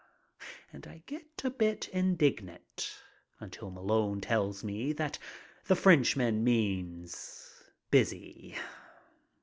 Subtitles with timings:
[0.73, 3.03] And I get a bit indignant
[3.39, 5.19] until Malone tells me that
[5.65, 8.55] the Frenchman means "busy."